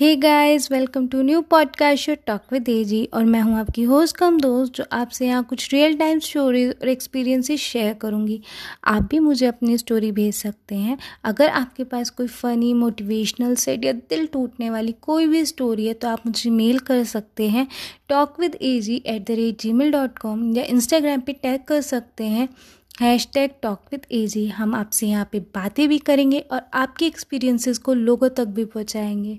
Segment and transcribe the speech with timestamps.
[0.00, 4.16] Hey guys welcome to new podcast show talk with AG और मैं हूँ आपकी होस्ट
[4.16, 8.40] कम दोस्त, जो आपसे यहाँ कुछ रियल टाइम स्टोरीज और एक्सपीरियंसेस शेयर करूँगी।
[8.84, 13.84] आप भी मुझे अपनी स्टोरी भेज सकते हैं। अगर आपके पास कोई फ़नी मोटिवेशनल सेट
[13.84, 17.66] या दिल टूटने वाली कोई भी स्टोरी है तो आप मुझे मेल कर सकते हैं।
[18.08, 21.80] Talk with A G at the rate Gmail dot com या इंस्टाग्राम पर टैग कर
[21.82, 22.48] सकते हैं।
[23.34, 27.78] Hashtag talk with A G हम आपसे यहाँ पे बातें भी करेंगे और आपके एक्सपीरियंसेस
[27.78, 29.38] को लोगों तक भी पहुँचाएँगे।